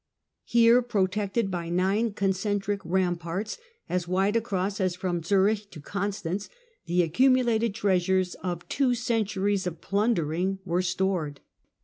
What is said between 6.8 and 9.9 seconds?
the accumulated treasures of two centuries of